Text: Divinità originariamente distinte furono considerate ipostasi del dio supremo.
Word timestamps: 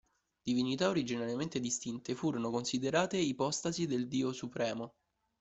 Divinità 0.41 0.89
originariamente 0.89 1.59
distinte 1.59 2.15
furono 2.15 2.49
considerate 2.49 3.17
ipostasi 3.17 3.85
del 3.85 4.07
dio 4.07 4.33
supremo. 4.33 4.95